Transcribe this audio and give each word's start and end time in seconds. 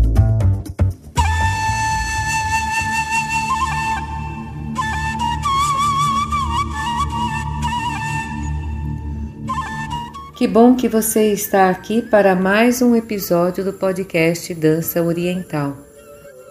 Que 10.37 10.47
bom 10.47 10.77
que 10.77 10.87
você 10.87 11.33
está 11.33 11.71
aqui 11.71 12.03
para 12.03 12.37
mais 12.37 12.83
um 12.83 12.95
episódio 12.95 13.65
do 13.65 13.73
podcast 13.73 14.53
Dança 14.53 15.03
Oriental. 15.03 15.79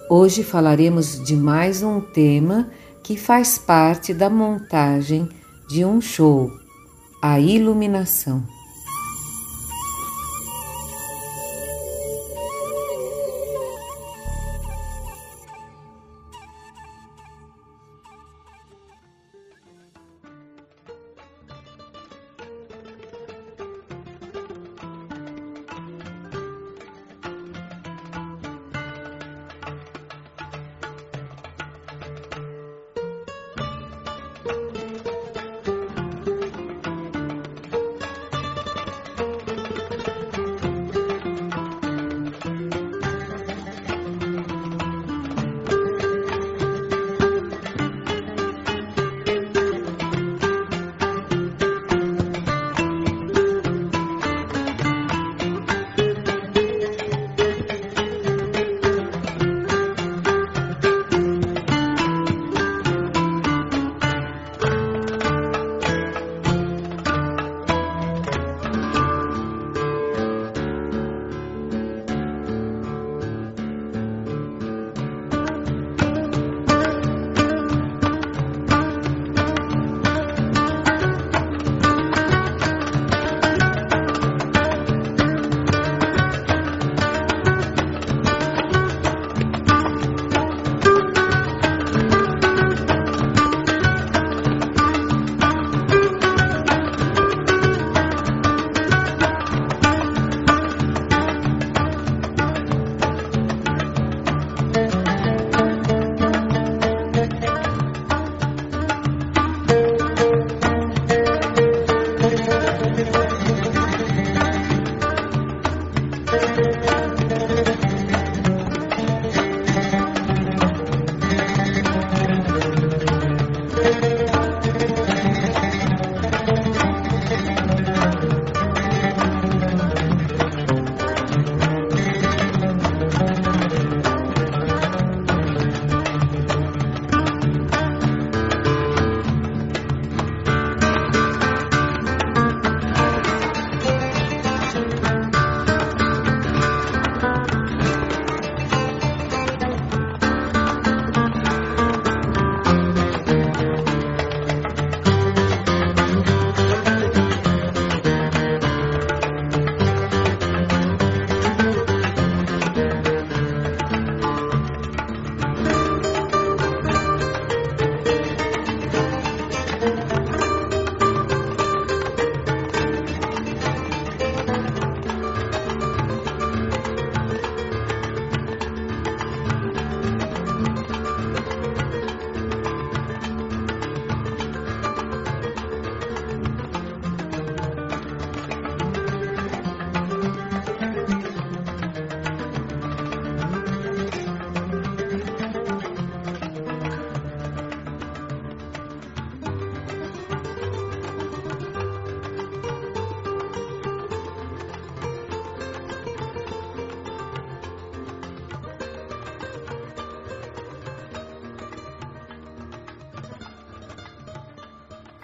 Hoje 0.09 0.43
falaremos 0.43 1.23
de 1.23 1.35
mais 1.35 1.83
um 1.83 2.01
tema 2.01 2.67
que 3.03 3.15
faz 3.15 3.59
parte 3.59 4.11
da 4.11 4.27
montagem 4.27 5.29
de 5.69 5.85
um 5.85 6.01
show, 6.01 6.49
a 7.21 7.39
iluminação. 7.39 8.54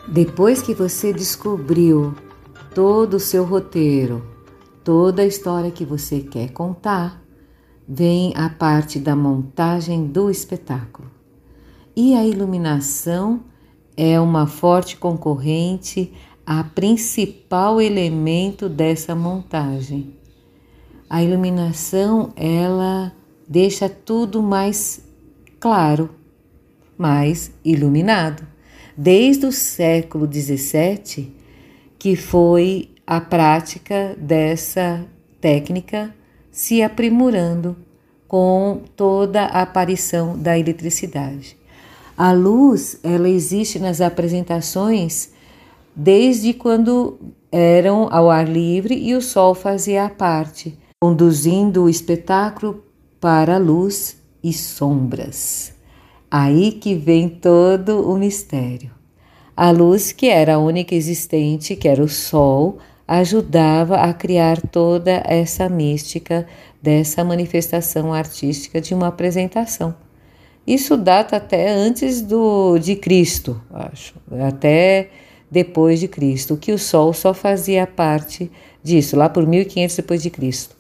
Depois 0.07 0.61
que 0.61 0.73
você 0.73 1.13
descobriu 1.13 2.15
todo 2.73 3.15
o 3.15 3.19
seu 3.19 3.45
roteiro, 3.45 4.25
toda 4.83 5.21
a 5.21 5.25
história 5.25 5.69
que 5.69 5.85
você 5.85 6.21
quer 6.21 6.51
contar, 6.51 7.21
vem 7.87 8.33
a 8.35 8.49
parte 8.49 8.99
da 8.99 9.15
montagem 9.15 10.07
do 10.07 10.29
espetáculo. 10.29 11.09
E 11.95 12.15
a 12.15 12.25
iluminação 12.25 13.41
é 13.95 14.19
uma 14.19 14.47
forte 14.47 14.97
concorrente 14.97 16.11
a 16.45 16.63
principal 16.63 17.79
elemento 17.79 18.67
dessa 18.67 19.13
montagem. 19.13 20.15
A 21.09 21.23
iluminação, 21.23 22.33
ela 22.35 23.13
deixa 23.47 23.87
tudo 23.87 24.41
mais 24.41 25.05
claro, 25.59 26.09
mais 26.97 27.51
iluminado 27.63 28.50
desde 29.01 29.47
o 29.47 29.51
século 29.51 30.31
XVII, 30.31 31.33
que 31.97 32.15
foi 32.15 32.91
a 33.05 33.19
prática 33.19 34.15
dessa 34.15 35.03
técnica 35.39 36.13
se 36.51 36.83
aprimorando 36.83 37.75
com 38.27 38.83
toda 38.95 39.41
a 39.41 39.63
aparição 39.63 40.37
da 40.37 40.55
eletricidade. 40.55 41.57
A 42.15 42.31
luz, 42.31 42.99
ela 43.01 43.27
existe 43.27 43.79
nas 43.79 44.01
apresentações 44.01 45.31
desde 45.95 46.53
quando 46.53 47.17
eram 47.51 48.07
ao 48.11 48.29
ar 48.29 48.47
livre 48.47 48.93
e 48.93 49.15
o 49.15 49.21
sol 49.21 49.55
fazia 49.55 50.05
a 50.05 50.09
parte, 50.11 50.77
conduzindo 51.01 51.85
o 51.85 51.89
espetáculo 51.89 52.83
para 53.19 53.57
luz 53.57 54.15
e 54.43 54.53
sombras. 54.53 55.80
Aí 56.33 56.71
que 56.71 56.95
vem 56.95 57.27
todo 57.27 58.09
o 58.09 58.17
mistério. 58.17 58.89
A 59.55 59.69
luz, 59.69 60.13
que 60.13 60.29
era 60.29 60.55
a 60.55 60.59
única 60.59 60.95
existente, 60.95 61.75
que 61.75 61.89
era 61.89 62.01
o 62.01 62.07
Sol, 62.07 62.77
ajudava 63.05 63.97
a 63.97 64.13
criar 64.13 64.61
toda 64.61 65.21
essa 65.25 65.67
mística 65.67 66.47
dessa 66.81 67.25
manifestação 67.25 68.13
artística 68.13 68.79
de 68.79 68.93
uma 68.93 69.07
apresentação. 69.07 69.93
Isso 70.65 70.95
data 70.95 71.35
até 71.35 71.69
antes 71.69 72.21
do 72.21 72.77
de 72.77 72.95
Cristo, 72.95 73.61
acho, 73.69 74.13
até 74.47 75.09
depois 75.51 75.99
de 75.99 76.07
Cristo, 76.07 76.55
que 76.55 76.71
o 76.71 76.79
Sol 76.79 77.11
só 77.11 77.33
fazia 77.33 77.85
parte 77.85 78.49
disso, 78.81 79.17
lá 79.17 79.27
por 79.27 79.45
1500 79.45 79.97
depois 79.97 80.23
de 80.23 80.29
Cristo. 80.29 80.77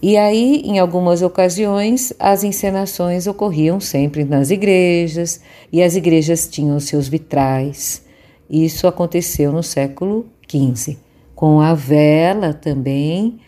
E 0.00 0.16
aí, 0.16 0.62
em 0.64 0.78
algumas 0.78 1.22
ocasiões, 1.22 2.12
as 2.20 2.44
encenações 2.44 3.26
ocorriam 3.26 3.80
sempre 3.80 4.24
nas 4.24 4.50
igrejas, 4.50 5.40
e 5.72 5.82
as 5.82 5.96
igrejas 5.96 6.46
tinham 6.46 6.78
seus 6.78 7.08
vitrais. 7.08 8.04
Isso 8.48 8.86
aconteceu 8.86 9.52
no 9.52 9.62
século 9.62 10.26
XV. 10.48 10.96
Com 11.34 11.60
a 11.60 11.74
vela 11.74 12.54
também, 12.54 13.40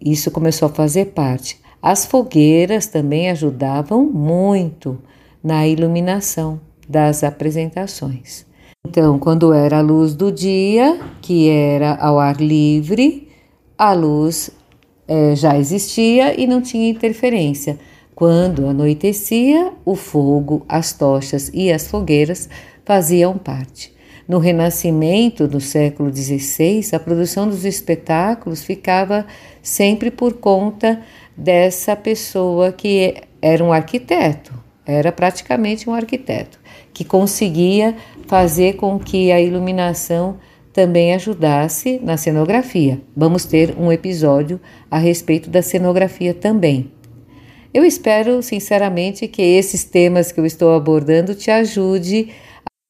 isso 0.00 0.30
começou 0.30 0.66
a 0.66 0.72
fazer 0.72 1.06
parte. 1.06 1.60
As 1.80 2.04
fogueiras 2.04 2.86
também 2.86 3.30
ajudavam 3.30 4.04
muito 4.04 4.98
na 5.42 5.66
iluminação 5.66 6.60
das 6.88 7.22
apresentações. 7.22 8.44
Então, 8.86 9.18
quando 9.18 9.52
era 9.52 9.78
a 9.78 9.82
luz 9.82 10.14
do 10.14 10.32
dia, 10.32 11.00
que 11.20 11.48
era 11.48 11.94
ao 11.94 12.18
ar 12.18 12.40
livre, 12.40 13.28
a 13.78 13.92
luz 13.92 14.50
é, 15.06 15.34
já 15.34 15.58
existia 15.58 16.38
e 16.40 16.46
não 16.46 16.60
tinha 16.60 16.88
interferência. 16.88 17.78
Quando 18.14 18.66
anoitecia, 18.66 19.72
o 19.84 19.96
fogo, 19.96 20.64
as 20.68 20.92
tochas 20.92 21.50
e 21.52 21.72
as 21.72 21.88
fogueiras 21.88 22.48
faziam 22.84 23.36
parte. 23.38 23.92
No 24.28 24.38
Renascimento, 24.38 25.48
no 25.48 25.60
século 25.60 26.14
XVI, 26.14 26.94
a 26.94 27.00
produção 27.00 27.48
dos 27.48 27.64
espetáculos 27.64 28.62
ficava 28.62 29.26
sempre 29.60 30.10
por 30.10 30.34
conta 30.34 31.00
dessa 31.36 31.96
pessoa 31.96 32.70
que 32.70 33.14
era 33.40 33.62
um 33.64 33.72
arquiteto, 33.72 34.52
era 34.86 35.10
praticamente 35.10 35.88
um 35.90 35.94
arquiteto, 35.94 36.60
que 36.92 37.04
conseguia 37.04 37.96
fazer 38.26 38.74
com 38.74 38.98
que 38.98 39.32
a 39.32 39.40
iluminação 39.40 40.38
também 40.72 41.14
ajudasse 41.14 42.00
na 42.02 42.16
cenografia. 42.16 43.00
Vamos 43.16 43.44
ter 43.44 43.76
um 43.78 43.92
episódio 43.92 44.60
a 44.90 44.98
respeito 44.98 45.50
da 45.50 45.62
cenografia 45.62 46.32
também. 46.32 46.90
Eu 47.74 47.84
espero 47.84 48.42
sinceramente 48.42 49.28
que 49.28 49.42
esses 49.42 49.84
temas 49.84 50.30
que 50.30 50.40
eu 50.40 50.46
estou 50.46 50.74
abordando 50.74 51.34
te 51.34 51.50
ajude 51.50 52.28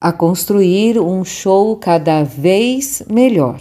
a 0.01 0.13
construir 0.13 0.99
um 0.99 1.25
show 1.25 1.77
cada 1.77 2.25
vez 2.25 3.03
melhor. 3.09 3.61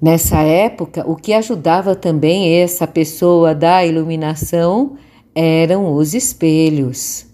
Nessa 0.00 0.40
época, 0.40 1.04
o 1.06 1.16
que 1.16 1.32
ajudava 1.32 1.94
também 1.94 2.60
essa 2.60 2.86
pessoa 2.86 3.54
da 3.54 3.84
iluminação 3.84 4.96
eram 5.34 5.94
os 5.94 6.14
espelhos, 6.14 7.26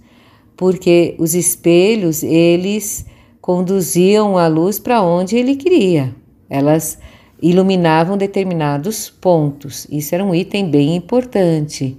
porque 0.56 1.14
os 1.19 1.35
espelhos 1.35 2.23
eles 2.23 3.06
conduziam 3.41 4.37
a 4.37 4.47
luz 4.47 4.79
para 4.79 5.03
onde 5.03 5.37
ele 5.37 5.57
queria. 5.57 6.15
Elas 6.49 6.99
iluminavam 7.43 8.17
determinados 8.17 9.09
pontos. 9.09 9.87
Isso 9.91 10.15
era 10.15 10.25
um 10.25 10.35
item 10.35 10.71
bem 10.71 10.97
importante, 10.97 11.97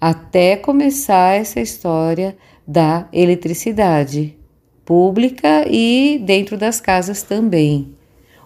até 0.00 0.56
começar 0.56 1.36
essa 1.36 1.60
história 1.60 2.36
da 2.66 3.08
eletricidade 3.12 4.36
pública 4.84 5.66
e 5.68 6.20
dentro 6.24 6.56
das 6.56 6.80
casas 6.80 7.22
também. 7.22 7.94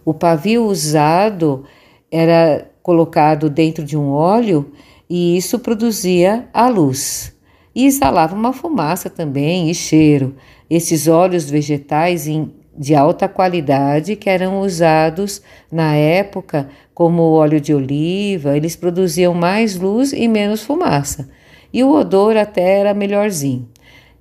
O 0.05 0.13
pavio 0.13 0.65
usado 0.65 1.65
era 2.11 2.69
colocado 2.83 3.49
dentro 3.49 3.85
de 3.85 3.97
um 3.97 4.11
óleo 4.11 4.73
e 5.09 5.37
isso 5.37 5.59
produzia 5.59 6.49
a 6.53 6.69
luz. 6.69 7.33
E 7.75 7.87
exalava 7.87 8.35
uma 8.35 8.53
fumaça 8.53 9.09
também 9.09 9.71
e 9.71 9.75
cheiro. 9.75 10.35
Esses 10.75 11.07
óleos 11.07 11.51
vegetais 11.51 12.25
de 12.75 12.95
alta 12.95 13.29
qualidade 13.29 14.17
que 14.17 14.31
eram 14.31 14.63
usados 14.63 15.43
na 15.71 15.95
época 15.95 16.67
como 16.95 17.33
óleo 17.33 17.61
de 17.61 17.75
oliva, 17.75 18.57
eles 18.57 18.75
produziam 18.75 19.35
mais 19.35 19.77
luz 19.77 20.15
e 20.15 20.27
menos 20.27 20.63
fumaça. 20.63 21.29
E 21.71 21.85
o 21.85 21.93
odor 21.93 22.39
até 22.39 22.79
era 22.79 22.95
melhorzinho. 22.95 23.69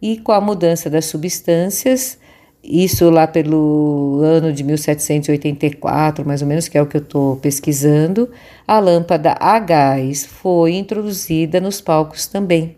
E 0.01 0.17
com 0.17 0.33
a 0.33 0.41
mudança 0.41 0.89
das 0.89 1.05
substâncias, 1.05 2.17
isso 2.61 3.09
lá 3.09 3.27
pelo 3.27 4.19
ano 4.21 4.51
de 4.51 4.61
1784, 4.61 6.27
mais 6.27 6.41
ou 6.41 6.49
menos, 6.49 6.67
que 6.67 6.77
é 6.77 6.81
o 6.81 6.85
que 6.85 6.97
eu 6.97 7.01
estou 7.01 7.37
pesquisando, 7.37 8.29
a 8.67 8.77
lâmpada 8.77 9.37
a 9.39 9.57
gás 9.57 10.25
foi 10.25 10.73
introduzida 10.73 11.61
nos 11.61 11.79
palcos 11.79 12.27
também 12.27 12.75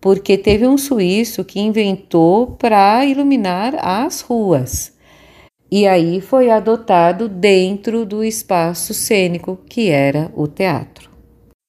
porque 0.00 0.38
teve 0.38 0.66
um 0.66 0.78
suíço 0.78 1.44
que 1.44 1.60
inventou 1.60 2.48
para 2.48 3.04
iluminar 3.04 3.74
as 3.78 4.20
ruas. 4.20 4.92
E 5.70 5.86
aí 5.86 6.20
foi 6.20 6.50
adotado 6.50 7.28
dentro 7.28 8.06
do 8.06 8.24
espaço 8.24 8.94
cênico 8.94 9.58
que 9.68 9.90
era 9.90 10.32
o 10.34 10.46
teatro. 10.46 11.10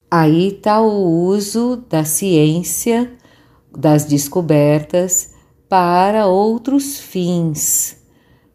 Aí 0.10 0.48
está 0.48 0.82
o 0.82 1.26
uso 1.26 1.84
da 1.90 2.04
ciência, 2.04 3.12
das 3.76 4.06
descobertas 4.06 5.34
para 5.68 6.26
outros 6.28 7.00
fins. 7.00 7.98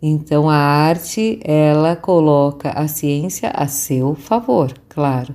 Então 0.02 0.50
a 0.50 0.56
arte, 0.56 1.38
ela 1.44 1.94
coloca 1.94 2.70
a 2.70 2.88
ciência 2.88 3.50
a 3.50 3.66
seu 3.66 4.14
favor, 4.14 4.72
claro. 4.88 5.34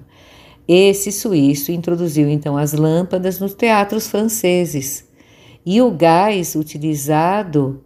Esse 0.72 1.12
suíço 1.12 1.72
introduziu 1.72 2.30
então 2.30 2.56
as 2.56 2.74
lâmpadas 2.74 3.40
nos 3.40 3.56
teatros 3.56 4.08
franceses 4.08 5.04
e 5.66 5.82
o 5.82 5.90
gás 5.90 6.54
utilizado 6.54 7.84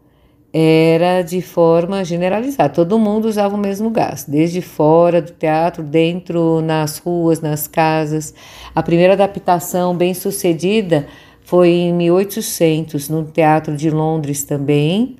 era 0.52 1.22
de 1.22 1.42
forma 1.42 2.04
generalizada. 2.04 2.74
Todo 2.74 3.00
mundo 3.00 3.24
usava 3.24 3.56
o 3.56 3.58
mesmo 3.58 3.90
gás, 3.90 4.26
desde 4.28 4.62
fora 4.62 5.22
do 5.22 5.32
teatro, 5.32 5.82
dentro, 5.82 6.60
nas 6.60 6.98
ruas, 6.98 7.40
nas 7.40 7.70
casas. 7.70 8.34
A 8.76 8.84
primeira 8.84 9.14
adaptação 9.14 9.96
bem 9.96 10.14
sucedida 10.14 11.08
foi 11.46 11.70
em 11.70 11.94
1800, 11.94 13.08
no 13.08 13.24
Teatro 13.24 13.78
de 13.78 13.90
Londres 13.90 14.44
também, 14.44 15.16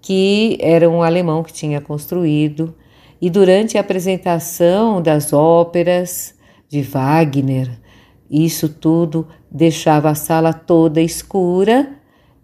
que 0.00 0.56
era 0.60 0.88
um 0.88 1.02
alemão 1.02 1.42
que 1.42 1.52
tinha 1.52 1.80
construído. 1.80 2.72
E 3.20 3.28
durante 3.28 3.76
a 3.76 3.80
apresentação 3.80 5.02
das 5.02 5.32
óperas, 5.32 6.38
de 6.70 6.82
Wagner. 6.82 7.68
Isso 8.30 8.68
tudo 8.68 9.26
deixava 9.50 10.08
a 10.08 10.14
sala 10.14 10.52
toda 10.52 11.00
escura 11.00 11.96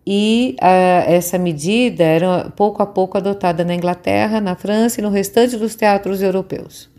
e 0.05 0.57
a, 0.61 1.05
essa 1.07 1.39
medida 1.39 2.03
era 2.03 2.51
pouco 2.57 2.83
a 2.83 2.87
pouco 2.87 3.17
adotada 3.17 3.65
na 3.65 3.75
Inglaterra, 3.75 4.41
na 4.41 4.57
França 4.57 5.01
e 5.01 5.05
no 5.05 5.11
restante 5.11 5.57
dos 5.57 5.77
teatros 5.77 6.21
europeus. 6.21 6.91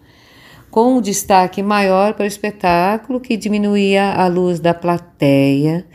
Com 0.71 0.97
um 0.97 1.01
destaque 1.01 1.61
maior 1.61 2.13
para 2.13 2.23
o 2.23 2.27
espetáculo 2.27 3.19
que 3.19 3.35
diminuía 3.35 4.13
a 4.13 4.27
luz 4.27 4.59
da 4.59 4.73
plateia 4.73 5.85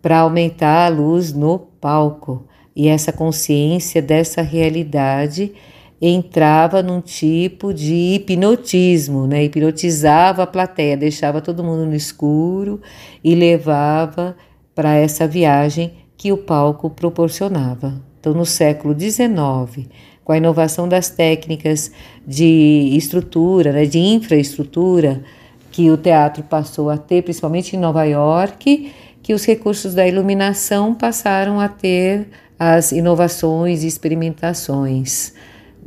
para 0.00 0.20
aumentar 0.20 0.86
a 0.86 0.88
luz 0.88 1.34
no 1.34 1.58
palco. 1.58 2.46
E 2.74 2.88
essa 2.88 3.12
consciência 3.12 4.00
dessa 4.00 4.40
realidade 4.40 5.52
entrava 6.00 6.82
num 6.82 7.00
tipo 7.00 7.74
de 7.74 8.14
hipnotismo, 8.14 9.26
né? 9.26 9.44
Hipnotizava 9.44 10.44
a 10.44 10.46
plateia, 10.46 10.96
deixava 10.96 11.40
todo 11.40 11.64
mundo 11.64 11.86
no 11.86 11.94
escuro 11.94 12.80
e 13.22 13.34
levava 13.34 14.36
para 14.74 14.94
essa 14.94 15.26
viagem 15.26 15.92
que 16.16 16.32
o 16.32 16.36
palco 16.36 16.88
proporcionava. 16.88 18.00
Então, 18.20 18.32
no 18.32 18.46
século 18.46 18.94
XIX, 18.98 19.88
com 20.24 20.32
a 20.32 20.36
inovação 20.36 20.88
das 20.88 21.10
técnicas 21.10 21.90
de 22.26 22.90
estrutura, 22.92 23.72
né, 23.72 23.84
de 23.84 23.98
infraestrutura 23.98 25.22
que 25.70 25.90
o 25.90 25.96
teatro 25.96 26.42
passou 26.42 26.90
a 26.90 26.96
ter, 26.96 27.22
principalmente 27.22 27.74
em 27.74 27.78
Nova 27.78 28.04
York, 28.04 28.92
que 29.22 29.34
os 29.34 29.44
recursos 29.44 29.94
da 29.94 30.06
iluminação 30.06 30.94
passaram 30.94 31.60
a 31.60 31.68
ter 31.68 32.28
as 32.58 32.92
inovações 32.92 33.82
e 33.82 33.86
experimentações 33.86 35.32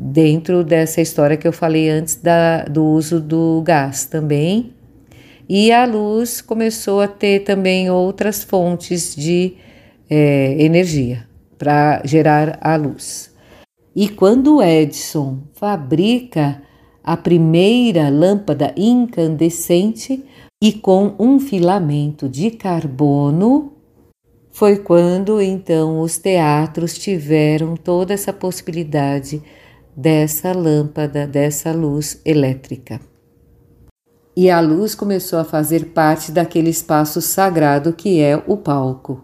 dentro 0.04 0.64
dessa 0.64 1.00
história 1.00 1.38
que 1.38 1.48
eu 1.48 1.54
falei 1.54 1.88
antes 1.88 2.16
da, 2.16 2.64
do 2.64 2.84
uso 2.84 3.22
do 3.22 3.62
gás 3.64 4.06
também. 4.06 4.74
E 5.48 5.72
a 5.72 5.86
luz 5.86 6.42
começou 6.42 7.02
a 7.02 7.08
ter 7.08 7.42
também 7.42 7.90
outras 7.92 8.44
fontes 8.44 9.16
de 9.16 9.54
é, 10.10 10.56
energia 10.60 11.28
para 11.56 12.02
gerar 12.04 12.58
a 12.62 12.76
luz. 12.76 13.32
E 13.96 14.10
quando 14.10 14.64
Edison 14.64 15.40
fabrica 15.54 16.62
a 17.04 17.16
primeira 17.16 18.10
lâmpada 18.10 18.74
incandescente 18.76 20.24
e 20.64 20.72
com 20.74 21.14
um 21.20 21.40
filamento 21.40 22.28
de 22.28 22.50
carbono, 22.50 23.74
foi 24.50 24.78
quando 24.78 25.42
então 25.42 26.00
os 26.00 26.18
teatros 26.18 26.98
tiveram 26.98 27.76
toda 27.76 28.14
essa 28.14 28.34
possibilidade 28.34 29.42
dessa 29.96 30.52
lâmpada, 30.54 31.28
dessa 31.28 31.72
luz 31.72 32.20
elétrica. 32.26 33.00
e 34.36 34.50
a 34.50 34.62
luz 34.62 34.96
começou 34.96 35.40
a 35.40 35.44
fazer 35.44 35.88
parte 35.88 36.32
daquele 36.32 36.70
espaço 36.70 37.22
sagrado 37.22 37.92
que 37.94 38.22
é 38.22 38.42
o 38.48 38.56
palco. 38.56 39.24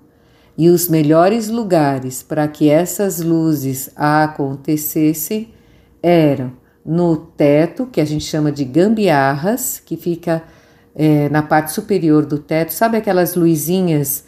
E 0.57 0.69
os 0.69 0.89
melhores 0.89 1.49
lugares 1.49 2.21
para 2.23 2.47
que 2.47 2.69
essas 2.69 3.21
luzes 3.21 3.89
acontecessem 3.95 5.53
eram 6.01 6.51
no 6.83 7.15
teto, 7.15 7.85
que 7.85 8.01
a 8.01 8.05
gente 8.05 8.25
chama 8.25 8.51
de 8.51 8.65
gambiarras, 8.65 9.81
que 9.85 9.95
fica 9.95 10.43
é, 10.95 11.29
na 11.29 11.43
parte 11.43 11.71
superior 11.71 12.25
do 12.25 12.39
teto. 12.39 12.73
Sabe 12.73 12.97
aquelas 12.97 13.35
luzinhas 13.35 14.25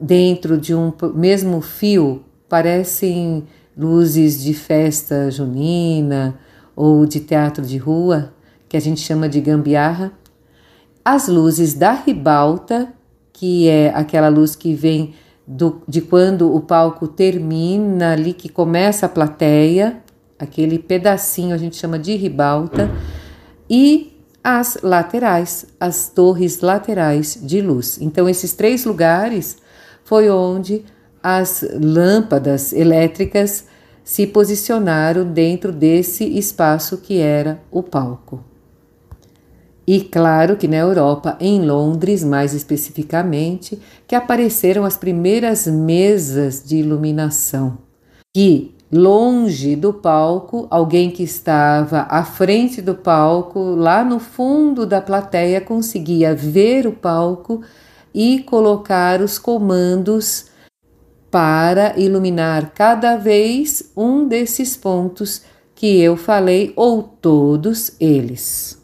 dentro 0.00 0.58
de 0.58 0.74
um 0.74 0.92
mesmo 1.14 1.60
fio? 1.60 2.22
Parecem 2.48 3.44
luzes 3.76 4.42
de 4.42 4.54
festa 4.54 5.30
junina 5.30 6.38
ou 6.74 7.06
de 7.06 7.20
teatro 7.20 7.64
de 7.64 7.78
rua, 7.78 8.32
que 8.68 8.76
a 8.76 8.80
gente 8.80 9.00
chama 9.00 9.28
de 9.28 9.40
gambiarra. 9.40 10.12
As 11.04 11.28
luzes 11.28 11.74
da 11.74 11.92
ribalta, 11.92 12.92
que 13.32 13.68
é 13.68 13.92
aquela 13.94 14.28
luz 14.28 14.54
que 14.54 14.74
vem 14.74 15.14
do, 15.46 15.82
de 15.86 16.00
quando 16.00 16.54
o 16.54 16.60
palco 16.60 17.08
termina, 17.08 18.12
ali 18.12 18.32
que 18.32 18.48
começa 18.48 19.06
a 19.06 19.08
plateia, 19.08 20.02
aquele 20.38 20.78
pedacinho 20.78 21.54
a 21.54 21.58
gente 21.58 21.76
chama 21.76 21.98
de 21.98 22.14
ribalta, 22.16 22.90
e 23.68 24.12
as 24.42 24.78
laterais, 24.82 25.66
as 25.78 26.08
torres 26.08 26.60
laterais 26.60 27.38
de 27.42 27.60
luz. 27.60 27.98
Então, 28.00 28.28
esses 28.28 28.52
três 28.52 28.84
lugares 28.84 29.58
foi 30.04 30.28
onde 30.28 30.84
as 31.22 31.64
lâmpadas 31.80 32.72
elétricas 32.72 33.66
se 34.04 34.26
posicionaram 34.26 35.24
dentro 35.24 35.72
desse 35.72 36.24
espaço 36.24 36.98
que 36.98 37.18
era 37.18 37.60
o 37.70 37.82
palco. 37.82 38.42
E 39.86 40.00
claro 40.00 40.56
que 40.56 40.68
na 40.68 40.76
Europa, 40.76 41.36
em 41.40 41.64
Londres 41.64 42.22
mais 42.22 42.54
especificamente, 42.54 43.80
que 44.06 44.14
apareceram 44.14 44.84
as 44.84 44.96
primeiras 44.96 45.66
mesas 45.66 46.62
de 46.64 46.76
iluminação, 46.76 47.78
que 48.34 48.74
longe 48.92 49.74
do 49.74 49.92
palco, 49.92 50.66
alguém 50.70 51.10
que 51.10 51.22
estava 51.22 52.06
à 52.08 52.24
frente 52.24 52.80
do 52.80 52.94
palco, 52.94 53.74
lá 53.74 54.04
no 54.04 54.20
fundo 54.20 54.86
da 54.86 55.00
plateia, 55.00 55.60
conseguia 55.60 56.34
ver 56.34 56.86
o 56.86 56.92
palco 56.92 57.62
e 58.14 58.40
colocar 58.40 59.20
os 59.20 59.38
comandos 59.38 60.51
para 61.32 61.98
iluminar 61.98 62.74
cada 62.74 63.16
vez 63.16 63.90
um 63.96 64.28
desses 64.28 64.76
pontos 64.76 65.40
que 65.74 65.98
eu 65.98 66.14
falei 66.14 66.74
ou 66.76 67.02
todos 67.02 67.96
eles. 67.98 68.78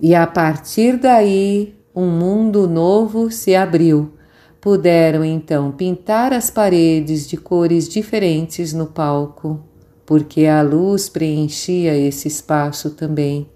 E 0.00 0.12
a 0.12 0.26
partir 0.26 0.96
daí, 0.96 1.76
um 1.94 2.10
mundo 2.10 2.66
novo 2.66 3.30
se 3.30 3.54
abriu. 3.54 4.14
Puderam 4.60 5.24
então 5.24 5.70
pintar 5.70 6.32
as 6.32 6.50
paredes 6.50 7.24
de 7.28 7.36
cores 7.36 7.88
diferentes 7.88 8.72
no 8.72 8.86
palco, 8.86 9.60
porque 10.04 10.44
a 10.44 10.62
luz 10.62 11.08
preenchia 11.08 11.96
esse 11.96 12.26
espaço 12.26 12.90
também. 12.90 13.48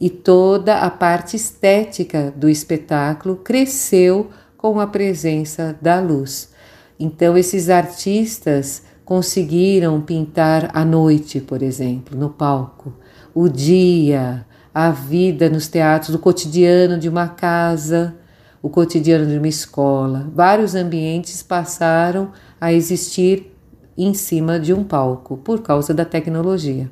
E 0.00 0.08
toda 0.08 0.78
a 0.78 0.90
parte 0.90 1.34
estética 1.34 2.32
do 2.36 2.48
espetáculo 2.48 3.34
cresceu 3.34 4.30
com 4.56 4.78
a 4.78 4.86
presença 4.86 5.76
da 5.82 5.98
luz. 5.98 6.53
Então, 6.98 7.36
esses 7.36 7.68
artistas 7.68 8.82
conseguiram 9.04 10.00
pintar 10.00 10.70
a 10.72 10.84
noite, 10.84 11.40
por 11.40 11.62
exemplo, 11.62 12.18
no 12.18 12.30
palco, 12.30 12.92
o 13.34 13.48
dia, 13.48 14.46
a 14.72 14.90
vida 14.90 15.50
nos 15.50 15.68
teatros, 15.68 16.14
o 16.14 16.18
cotidiano 16.18 16.98
de 16.98 17.08
uma 17.08 17.28
casa, 17.28 18.14
o 18.62 18.70
cotidiano 18.70 19.26
de 19.26 19.36
uma 19.36 19.48
escola. 19.48 20.30
Vários 20.34 20.74
ambientes 20.74 21.42
passaram 21.42 22.32
a 22.60 22.72
existir 22.72 23.52
em 23.96 24.14
cima 24.14 24.58
de 24.58 24.72
um 24.72 24.82
palco 24.82 25.36
por 25.36 25.62
causa 25.62 25.92
da 25.92 26.04
tecnologia. 26.04 26.90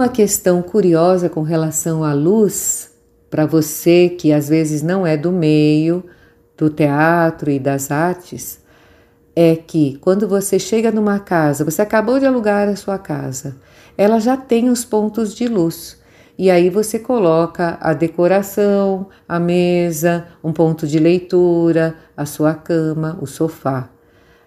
Uma 0.00 0.08
questão 0.08 0.62
curiosa 0.62 1.28
com 1.28 1.42
relação 1.42 2.04
à 2.04 2.14
luz, 2.14 2.92
para 3.28 3.44
você 3.44 4.08
que 4.08 4.32
às 4.32 4.48
vezes 4.48 4.82
não 4.82 5.06
é 5.06 5.16
do 5.16 5.30
meio 5.30 6.04
do 6.56 6.70
teatro 6.70 7.50
e 7.50 7.58
das 7.58 7.90
artes, 7.90 8.59
é 9.34 9.56
que 9.56 9.98
quando 10.00 10.28
você 10.28 10.58
chega 10.58 10.90
numa 10.90 11.18
casa, 11.18 11.64
você 11.64 11.82
acabou 11.82 12.18
de 12.18 12.26
alugar 12.26 12.68
a 12.68 12.76
sua 12.76 12.98
casa, 12.98 13.56
ela 13.96 14.18
já 14.18 14.36
tem 14.36 14.68
os 14.68 14.84
pontos 14.84 15.34
de 15.34 15.46
luz. 15.46 15.98
E 16.38 16.50
aí 16.50 16.70
você 16.70 16.98
coloca 16.98 17.76
a 17.80 17.92
decoração, 17.92 19.08
a 19.28 19.38
mesa, 19.38 20.26
um 20.42 20.52
ponto 20.52 20.86
de 20.86 20.98
leitura, 20.98 21.96
a 22.16 22.24
sua 22.24 22.54
cama, 22.54 23.18
o 23.20 23.26
sofá. 23.26 23.90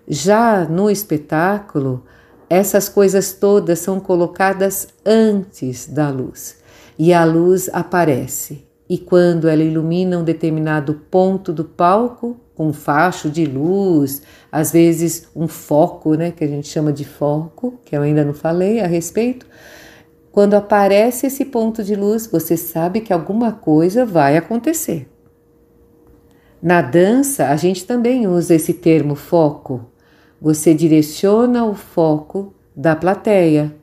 Já 0.07 0.65
no 0.65 0.89
espetáculo, 0.89 2.03
essas 2.49 2.89
coisas 2.89 3.33
todas 3.33 3.79
são 3.79 3.99
colocadas 3.99 4.87
antes 5.05 5.87
da 5.87 6.09
luz 6.09 6.57
e 6.97 7.13
a 7.13 7.23
luz 7.23 7.69
aparece. 7.71 8.67
E 8.89 8.97
quando 8.97 9.47
ela 9.47 9.63
ilumina 9.63 10.17
um 10.17 10.23
determinado 10.23 10.95
ponto 11.09 11.53
do 11.53 11.63
palco, 11.63 12.39
com 12.55 12.67
um 12.67 12.73
facho 12.73 13.29
de 13.29 13.45
luz, 13.45 14.21
às 14.51 14.71
vezes 14.71 15.27
um 15.35 15.47
foco, 15.47 16.15
né, 16.15 16.31
que 16.31 16.43
a 16.43 16.47
gente 16.47 16.67
chama 16.67 16.93
de 16.93 17.03
foco, 17.03 17.79
que 17.83 17.95
eu 17.95 18.01
ainda 18.01 18.23
não 18.23 18.33
falei 18.33 18.79
a 18.79 18.87
respeito, 18.87 19.45
quando 20.31 20.55
aparece 20.55 21.27
esse 21.27 21.45
ponto 21.45 21.83
de 21.83 21.95
luz, 21.95 22.25
você 22.25 22.57
sabe 22.57 23.01
que 23.01 23.13
alguma 23.13 23.51
coisa 23.51 24.05
vai 24.05 24.35
acontecer. 24.35 25.07
Na 26.61 26.81
dança, 26.81 27.49
a 27.49 27.55
gente 27.55 27.85
também 27.85 28.25
usa 28.25 28.55
esse 28.55 28.73
termo 28.73 29.15
foco. 29.15 29.85
Você 30.41 30.73
direciona 30.73 31.65
o 31.65 31.75
foco 31.75 32.53
da 32.75 32.95
plateia. 32.95 33.75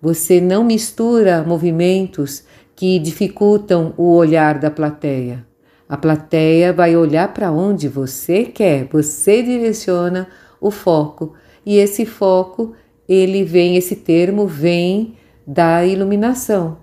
Você 0.00 0.40
não 0.40 0.64
mistura 0.64 1.44
movimentos 1.46 2.42
que 2.74 2.98
dificultam 2.98 3.94
o 3.96 4.14
olhar 4.14 4.58
da 4.58 4.70
plateia. 4.70 5.46
A 5.92 5.96
plateia 5.98 6.72
vai 6.72 6.96
olhar 6.96 7.34
para 7.34 7.52
onde 7.52 7.86
você 7.86 8.46
quer, 8.46 8.88
você 8.90 9.42
direciona 9.42 10.26
o 10.58 10.70
foco. 10.70 11.34
E 11.66 11.76
esse 11.76 12.06
foco, 12.06 12.72
ele 13.06 13.44
vem, 13.44 13.76
esse 13.76 13.96
termo 13.96 14.46
vem 14.46 15.16
da 15.46 15.84
iluminação. 15.84 16.78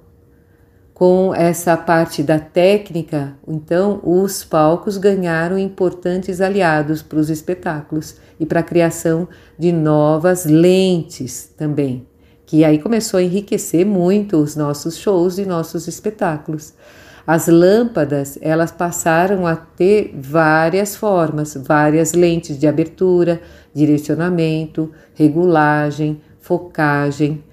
Com 0.94 1.34
essa 1.34 1.76
parte 1.76 2.22
da 2.22 2.38
técnica, 2.38 3.36
então, 3.48 4.00
os 4.04 4.44
palcos 4.44 4.96
ganharam 4.96 5.58
importantes 5.58 6.40
aliados 6.40 7.02
para 7.02 7.18
os 7.18 7.32
espetáculos 7.32 8.18
e 8.40 8.46
para 8.46 8.60
a 8.60 8.64
criação 8.64 9.28
de 9.58 9.72
novas 9.72 10.46
lentes 10.46 11.52
também, 11.58 12.06
que 12.46 12.64
aí 12.64 12.78
começou 12.78 13.18
a 13.18 13.24
enriquecer 13.24 13.88
muito 13.88 14.38
os 14.38 14.56
nossos 14.56 14.98
shows 14.98 15.40
e 15.40 15.48
nossos 15.48 15.88
espetáculos. 15.88 16.76
As 17.32 17.48
lâmpadas, 17.48 18.40
elas 18.42 18.72
passaram 18.72 19.46
a 19.46 19.56
ter 19.56 20.16
várias 20.20 20.96
formas, 20.96 21.54
várias 21.56 22.14
lentes 22.14 22.58
de 22.58 22.66
abertura, 22.66 23.40
direcionamento, 23.72 24.92
regulagem, 25.14 26.22
focagem, 26.40 27.44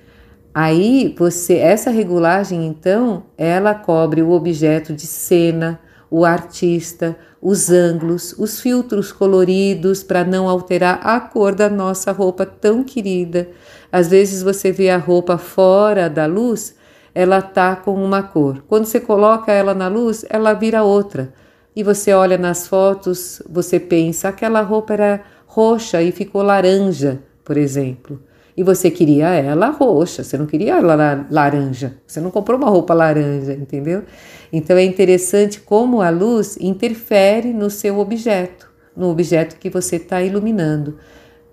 Aí 0.58 1.14
você, 1.18 1.56
essa 1.58 1.90
regulagem 1.90 2.64
então, 2.64 3.24
ela 3.36 3.74
cobre 3.74 4.22
o 4.22 4.30
objeto 4.30 4.94
de 4.94 5.06
cena, 5.06 5.78
o 6.10 6.24
artista, 6.24 7.14
os 7.42 7.68
ângulos, 7.68 8.34
os 8.38 8.58
filtros 8.58 9.12
coloridos 9.12 10.02
para 10.02 10.24
não 10.24 10.48
alterar 10.48 10.98
a 11.02 11.20
cor 11.20 11.54
da 11.54 11.68
nossa 11.68 12.10
roupa 12.10 12.46
tão 12.46 12.82
querida. 12.82 13.50
Às 13.92 14.08
vezes 14.08 14.42
você 14.42 14.72
vê 14.72 14.88
a 14.88 14.96
roupa 14.96 15.36
fora 15.36 16.08
da 16.08 16.24
luz, 16.24 16.74
ela 17.16 17.40
tá 17.40 17.74
com 17.74 17.94
uma 17.94 18.22
cor. 18.22 18.62
Quando 18.68 18.84
você 18.84 19.00
coloca 19.00 19.50
ela 19.50 19.74
na 19.74 19.88
luz, 19.88 20.24
ela 20.28 20.52
vira 20.52 20.82
outra. 20.82 21.32
E 21.74 21.82
você 21.82 22.12
olha 22.12 22.36
nas 22.36 22.66
fotos, 22.66 23.42
você 23.48 23.80
pensa, 23.80 24.28
aquela 24.28 24.60
roupa 24.60 24.92
era 24.92 25.22
roxa 25.46 26.02
e 26.02 26.12
ficou 26.12 26.42
laranja, 26.42 27.20
por 27.42 27.56
exemplo 27.56 28.20
e 28.56 28.62
você 28.62 28.90
queria 28.90 29.28
ela 29.28 29.68
roxa, 29.68 30.24
você 30.24 30.38
não 30.38 30.46
queria 30.46 30.76
ela 30.76 31.26
laranja, 31.30 31.98
você 32.06 32.20
não 32.20 32.30
comprou 32.30 32.58
uma 32.58 32.70
roupa 32.70 32.94
laranja, 32.94 33.52
entendeu? 33.52 34.02
Então 34.50 34.76
é 34.76 34.84
interessante 34.84 35.60
como 35.60 36.00
a 36.00 36.08
luz 36.08 36.56
interfere 36.58 37.52
no 37.52 37.68
seu 37.68 37.98
objeto, 37.98 38.70
no 38.96 39.10
objeto 39.10 39.56
que 39.56 39.68
você 39.68 39.96
está 39.96 40.22
iluminando. 40.22 40.96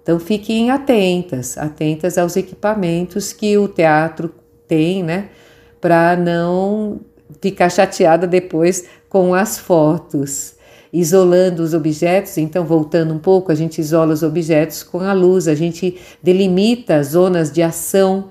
Então 0.01 0.17
fiquem 0.17 0.72
atentas, 0.72 1.58
atentas 1.58 2.17
aos 2.17 2.38
equipamentos 2.38 3.34
que 3.34 3.58
o 3.58 3.67
teatro 3.67 4.34
tem, 4.65 5.03
né? 5.03 5.29
Para 5.83 6.15
não 6.15 7.01
ficar 7.41 7.69
chateada 7.69 8.25
depois 8.25 8.85
com 9.09 9.35
as 9.35 9.57
fotos 9.57 10.55
isolando 10.93 11.61
os 11.61 11.73
objetos, 11.73 12.37
então 12.37 12.63
voltando 12.63 13.13
um 13.13 13.19
pouco, 13.19 13.51
a 13.51 13.55
gente 13.55 13.81
isola 13.81 14.13
os 14.13 14.23
objetos 14.23 14.81
com 14.81 15.01
a 15.01 15.11
luz, 15.11 15.45
a 15.45 15.53
gente 15.53 15.99
delimita 16.21 17.03
zonas 17.03 17.51
de 17.51 17.61
ação. 17.61 18.29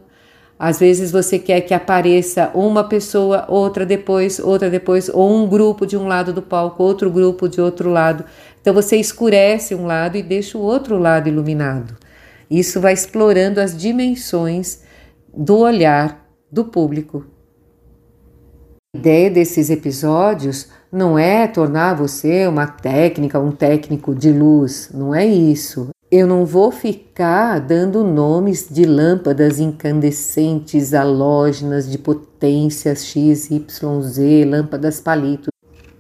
Às 0.59 0.81
vezes 0.81 1.13
você 1.13 1.39
quer 1.39 1.61
que 1.61 1.75
apareça 1.75 2.51
uma 2.55 2.85
pessoa, 2.85 3.45
outra 3.47 3.85
depois, 3.85 4.39
outra 4.39 4.71
depois, 4.71 5.11
ou 5.13 5.31
um 5.31 5.47
grupo 5.47 5.85
de 5.85 5.95
um 5.95 6.07
lado 6.07 6.33
do 6.33 6.41
palco, 6.41 6.83
outro 6.83 7.11
grupo 7.11 7.51
de 7.51 7.61
outro 7.61 7.91
lado. 7.91 8.25
Então 8.63 8.73
você 8.73 8.97
escurece 8.97 9.75
um 9.75 9.85
lado 9.85 10.17
e 10.17 10.23
deixa 10.23 10.57
o 10.57 10.63
outro 10.63 10.97
lado 10.97 11.29
iluminado. 11.29 11.99
Isso 12.51 12.81
vai 12.81 12.95
explorando 12.95 13.61
as 13.61 13.77
dimensões 13.77 14.81
do 15.37 15.59
olhar 15.59 16.27
do 16.51 16.65
público. 16.65 17.32
A 18.95 18.99
ideia 18.99 19.31
desses 19.31 19.71
episódios 19.71 20.69
não 20.93 21.19
é 21.19 21.47
tornar 21.47 21.95
você 21.95 22.47
uma 22.47 22.67
técnica, 22.67 23.41
um 23.41 23.51
técnico 23.51 24.15
de 24.15 24.31
luz, 24.31 24.91
não 24.93 25.15
é 25.15 25.25
isso. 25.25 25.89
Eu 26.11 26.27
não 26.27 26.45
vou 26.45 26.71
ficar 26.71 27.59
dando 27.59 28.05
nomes 28.05 28.69
de 28.71 28.85
lâmpadas 28.85 29.59
incandescentes, 29.59 30.93
halógenas 30.93 31.91
de 31.91 31.97
potência 31.97 32.95
X, 32.95 33.51
Y, 33.51 34.03
Z, 34.03 34.45
lâmpadas 34.45 35.01
palito, 35.01 35.49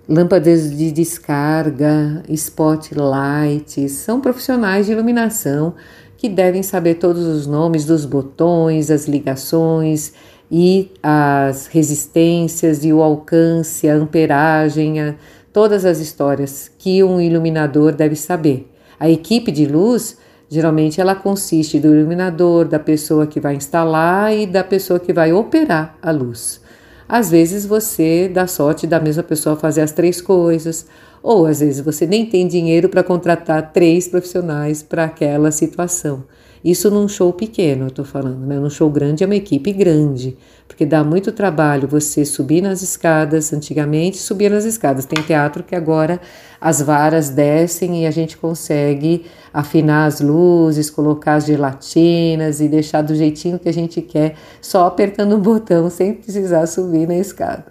lâmpadas 0.06 0.70
de 0.76 0.92
descarga, 0.92 2.22
spotlights. 2.28 3.92
São 3.92 4.20
profissionais 4.20 4.84
de 4.84 4.92
iluminação 4.92 5.76
que 6.18 6.28
devem 6.28 6.62
saber 6.62 6.96
todos 6.96 7.24
os 7.24 7.46
nomes 7.46 7.86
dos 7.86 8.04
botões, 8.04 8.90
as 8.90 9.08
ligações 9.08 10.12
e 10.54 10.90
as 11.02 11.66
resistências 11.66 12.84
e 12.84 12.92
o 12.92 13.02
alcance, 13.02 13.88
a 13.88 13.94
amperagem, 13.94 15.00
a, 15.00 15.14
todas 15.50 15.86
as 15.86 15.98
histórias 15.98 16.70
que 16.76 17.02
um 17.02 17.18
iluminador 17.18 17.92
deve 17.92 18.14
saber. 18.14 18.70
A 19.00 19.08
equipe 19.08 19.50
de 19.50 19.64
luz, 19.64 20.18
geralmente, 20.50 21.00
ela 21.00 21.14
consiste 21.14 21.80
do 21.80 21.94
iluminador, 21.94 22.68
da 22.68 22.78
pessoa 22.78 23.26
que 23.26 23.40
vai 23.40 23.54
instalar 23.54 24.36
e 24.36 24.46
da 24.46 24.62
pessoa 24.62 25.00
que 25.00 25.10
vai 25.10 25.32
operar 25.32 25.96
a 26.02 26.10
luz. 26.10 26.60
Às 27.08 27.30
vezes 27.30 27.64
você 27.64 28.28
dá 28.28 28.46
sorte 28.46 28.86
da 28.86 29.00
mesma 29.00 29.22
pessoa 29.22 29.56
fazer 29.56 29.80
as 29.80 29.92
três 29.92 30.20
coisas, 30.20 30.86
ou 31.22 31.46
às 31.46 31.60
vezes 31.60 31.82
você 31.82 32.06
nem 32.06 32.26
tem 32.26 32.46
dinheiro 32.46 32.90
para 32.90 33.02
contratar 33.02 33.72
três 33.72 34.06
profissionais 34.06 34.82
para 34.82 35.04
aquela 35.04 35.50
situação. 35.50 36.24
Isso 36.64 36.90
num 36.90 37.08
show 37.08 37.32
pequeno, 37.32 37.84
eu 37.84 37.88
estou 37.88 38.04
falando, 38.04 38.46
né? 38.46 38.56
Num 38.56 38.70
show 38.70 38.88
grande 38.88 39.24
é 39.24 39.26
uma 39.26 39.34
equipe 39.34 39.72
grande, 39.72 40.36
porque 40.68 40.86
dá 40.86 41.02
muito 41.02 41.32
trabalho 41.32 41.88
você 41.88 42.24
subir 42.24 42.62
nas 42.62 42.82
escadas. 42.82 43.52
Antigamente 43.52 44.16
subia 44.18 44.48
nas 44.48 44.64
escadas. 44.64 45.04
Tem 45.04 45.20
teatro 45.24 45.64
que 45.64 45.74
agora 45.74 46.20
as 46.60 46.80
varas 46.80 47.30
descem 47.30 48.02
e 48.02 48.06
a 48.06 48.12
gente 48.12 48.36
consegue 48.36 49.26
afinar 49.52 50.06
as 50.06 50.20
luzes, 50.20 50.88
colocar 50.88 51.34
as 51.34 51.46
gelatinas 51.46 52.60
e 52.60 52.68
deixar 52.68 53.02
do 53.02 53.14
jeitinho 53.14 53.58
que 53.58 53.68
a 53.68 53.72
gente 53.72 54.00
quer, 54.00 54.36
só 54.60 54.86
apertando 54.86 55.34
um 55.34 55.40
botão 55.40 55.90
sem 55.90 56.14
precisar 56.14 56.66
subir 56.66 57.08
na 57.08 57.16
escada. 57.16 57.66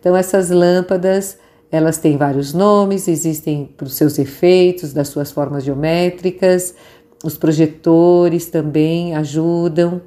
Então 0.00 0.16
essas 0.16 0.48
lâmpadas 0.48 1.36
elas 1.70 1.98
têm 1.98 2.16
vários 2.16 2.52
nomes, 2.52 3.06
existem 3.06 3.70
para 3.76 3.86
os 3.86 3.94
seus 3.94 4.18
efeitos, 4.18 4.92
das 4.92 5.06
suas 5.08 5.30
formas 5.30 5.62
geométricas, 5.62 6.74
os 7.22 7.36
projetores 7.36 8.46
também 8.46 9.14
ajudam, 9.14 10.00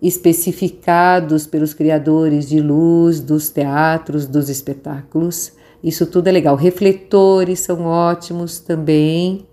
especificados 0.00 1.46
pelos 1.46 1.72
criadores 1.72 2.48
de 2.48 2.60
luz 2.60 3.20
dos 3.20 3.50
teatros, 3.50 4.26
dos 4.26 4.48
espetáculos. 4.48 5.52
Isso 5.82 6.06
tudo 6.06 6.28
é 6.28 6.32
legal. 6.32 6.56
Refletores 6.56 7.60
são 7.60 7.84
ótimos 7.84 8.58
também. 8.58 9.46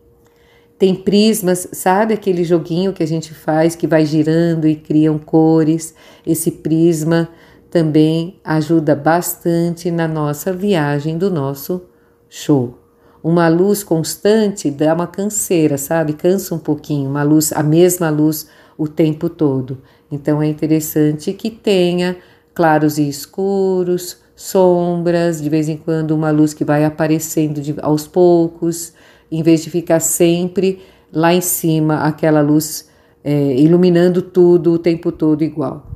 Tem 0.78 0.96
prismas, 0.96 1.68
sabe 1.74 2.14
aquele 2.14 2.44
joguinho 2.44 2.92
que 2.92 3.04
a 3.04 3.08
gente 3.08 3.34
faz 3.34 3.76
que 3.76 3.86
vai 3.86 4.06
girando 4.06 4.68
e 4.68 4.76
criam 4.76 5.20
cores? 5.20 5.94
Esse 6.26 6.52
prisma 6.52 7.30
também 7.70 8.40
ajuda 8.44 8.96
bastante 8.96 9.92
na 9.92 10.08
nossa 10.08 10.52
viagem 10.52 11.18
do 11.18 11.30
nosso 11.30 11.84
show. 12.28 12.81
Uma 13.24 13.48
luz 13.48 13.84
constante 13.84 14.72
dá 14.72 14.94
uma 14.94 15.06
canseira, 15.06 15.78
sabe? 15.78 16.14
Cansa 16.14 16.56
um 16.56 16.60
pouquinho, 16.60 17.10
uma 17.10 17.24
luz, 17.24 17.52
a 17.54 17.62
mesma 17.62 18.10
luz 18.10 18.48
o 18.78 18.88
tempo 18.88 19.30
todo. 19.30 19.78
Então 20.12 20.42
é 20.42 20.48
interessante 20.48 21.32
que 21.34 21.52
tenha 21.52 22.18
claros 22.54 22.98
e 22.98 23.08
escuros, 23.08 24.18
sombras, 24.36 25.42
de 25.42 25.50
vez 25.50 25.70
em 25.70 25.78
quando 25.78 26.12
uma 26.12 26.32
luz 26.32 26.54
que 26.54 26.66
vai 26.66 26.84
aparecendo 26.84 27.62
de, 27.62 27.76
aos 27.82 28.08
poucos, 28.08 28.94
em 29.32 29.44
vez 29.44 29.64
de 29.64 29.70
ficar 29.70 30.00
sempre 30.00 30.82
lá 31.14 31.34
em 31.34 31.42
cima 31.42 32.04
aquela 32.04 32.42
luz 32.42 32.90
é, 33.24 33.56
iluminando 33.56 34.22
tudo 34.22 34.74
o 34.74 34.80
tempo 34.80 35.12
todo 35.12 35.44
igual. 35.44 35.91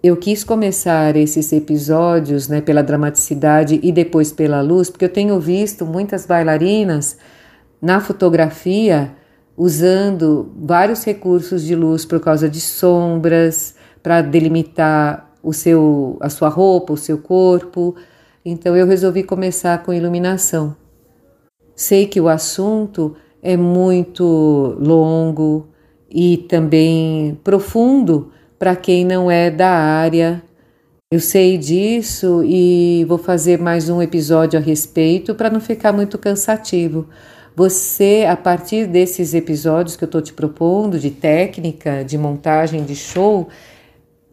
Eu 0.00 0.16
quis 0.16 0.44
começar 0.44 1.16
esses 1.16 1.52
episódios 1.52 2.46
né, 2.46 2.60
pela 2.60 2.84
dramaticidade 2.84 3.80
e 3.82 3.90
depois 3.90 4.32
pela 4.32 4.60
luz, 4.60 4.88
porque 4.88 5.04
eu 5.04 5.12
tenho 5.12 5.40
visto 5.40 5.84
muitas 5.84 6.24
bailarinas 6.24 7.18
na 7.82 8.00
fotografia 8.00 9.12
usando 9.56 10.52
vários 10.56 11.04
recursos 11.04 11.64
de 11.64 11.74
luz 11.74 12.04
por 12.04 12.20
causa 12.20 12.48
de 12.48 12.60
sombras, 12.60 13.74
para 14.00 14.22
delimitar 14.22 15.32
o 15.42 15.52
seu, 15.52 16.16
a 16.20 16.30
sua 16.30 16.48
roupa, 16.48 16.92
o 16.92 16.96
seu 16.96 17.18
corpo. 17.18 17.96
Então 18.44 18.76
eu 18.76 18.86
resolvi 18.86 19.24
começar 19.24 19.82
com 19.82 19.92
iluminação. 19.92 20.76
Sei 21.74 22.06
que 22.06 22.20
o 22.20 22.28
assunto 22.28 23.16
é 23.42 23.56
muito 23.56 24.76
longo 24.78 25.66
e 26.08 26.36
também 26.36 27.36
profundo 27.42 28.30
para 28.58 28.74
quem 28.74 29.04
não 29.04 29.30
é 29.30 29.50
da 29.50 29.70
área. 29.70 30.42
Eu 31.10 31.20
sei 31.20 31.56
disso 31.56 32.42
e 32.44 33.04
vou 33.08 33.16
fazer 33.16 33.58
mais 33.58 33.88
um 33.88 34.02
episódio 34.02 34.58
a 34.58 34.62
respeito 34.62 35.34
para 35.34 35.48
não 35.48 35.60
ficar 35.60 35.92
muito 35.92 36.18
cansativo. 36.18 37.08
Você, 37.56 38.26
a 38.28 38.36
partir 38.36 38.86
desses 38.86 39.32
episódios 39.32 39.96
que 39.96 40.04
eu 40.04 40.06
estou 40.06 40.20
te 40.20 40.32
propondo, 40.32 40.98
de 40.98 41.10
técnica, 41.10 42.04
de 42.04 42.18
montagem 42.18 42.84
de 42.84 42.94
show, 42.94 43.48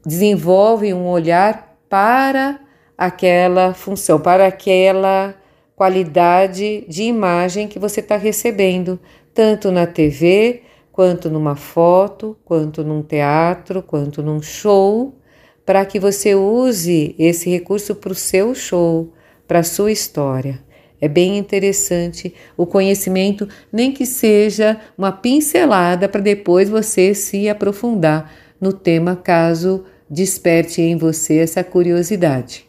desenvolve 0.05 0.93
um 0.93 1.07
olhar 1.07 1.77
para 1.89 2.59
aquela 2.97 3.73
função, 3.73 4.19
para 4.19 4.47
aquela 4.47 5.33
qualidade 5.75 6.85
de 6.87 7.03
imagem 7.03 7.67
que 7.67 7.79
você 7.79 7.99
está 7.99 8.17
recebendo, 8.17 8.99
tanto 9.33 9.71
na 9.71 9.85
TV 9.87 10.61
quanto 10.95 11.29
numa 11.29 11.57
foto, 11.57 12.37
quanto 12.45 12.81
num 12.81 13.01
teatro, 13.01 13.83
quanto 13.83 14.23
num 14.23 14.41
show, 14.41 15.13
para 15.65 15.85
que 15.85 15.99
você 15.99 16.33
use 16.35 17.13
esse 17.19 17.49
recurso 17.49 17.95
para 17.95 18.13
o 18.13 18.15
seu 18.15 18.55
show, 18.55 19.11
para 19.45 19.59
a 19.59 19.63
sua 19.63 19.91
história. 19.91 20.63
É 21.01 21.09
bem 21.09 21.37
interessante 21.37 22.33
o 22.55 22.65
conhecimento, 22.65 23.45
nem 23.73 23.91
que 23.91 24.05
seja 24.05 24.79
uma 24.97 25.11
pincelada 25.11 26.07
para 26.07 26.21
depois 26.21 26.69
você 26.69 27.13
se 27.13 27.49
aprofundar 27.49 28.31
no 28.61 28.71
tema, 28.71 29.17
caso 29.17 29.83
desperte 30.09 30.81
em 30.81 30.95
você 30.95 31.39
essa 31.39 31.61
curiosidade. 31.61 32.65